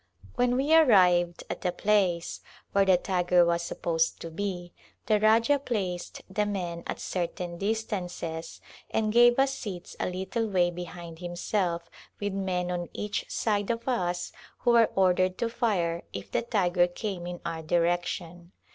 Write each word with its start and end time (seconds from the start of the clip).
When 0.33 0.55
we 0.55 0.73
arrived 0.73 1.43
at 1.47 1.61
the 1.61 1.71
place 1.71 2.41
where 2.71 2.85
the 2.85 2.97
tiger 2.97 3.45
was 3.45 3.61
supposed 3.61 4.19
to 4.21 4.31
be 4.31 4.73
the 5.05 5.19
Rajah 5.19 5.59
placed 5.59 6.23
the 6.27 6.47
men 6.47 6.81
at 6.87 6.99
certain 6.99 7.59
distances 7.59 8.61
and 8.89 9.13
gave 9.13 9.37
us 9.37 9.53
seats 9.53 9.95
a 9.99 10.09
little 10.09 10.47
way 10.49 10.71
behind 10.71 11.19
himself 11.19 11.87
with 12.19 12.33
men 12.33 12.41
A 12.41 12.41
Glimpse 12.41 12.55
of 12.55 12.61
India 12.63 12.73
on 12.73 12.89
each 12.99 13.25
side 13.29 13.69
of 13.69 13.87
us 13.87 14.31
who 14.61 14.71
were 14.71 14.89
ordered 14.95 15.37
to 15.37 15.47
fire 15.49 16.01
if 16.13 16.31
the 16.31 16.41
tiger 16.41 16.87
came 16.87 17.27
in 17.27 17.39
our 17.45 17.61
direction. 17.61 18.53